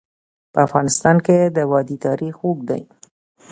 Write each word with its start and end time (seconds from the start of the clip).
په 0.53 0.59
افغانستان 0.67 1.17
کې 1.25 1.37
د 1.55 1.57
وادي 1.71 1.97
تاریخ 2.05 2.35
اوږد 2.45 2.63
دی. 2.69 2.83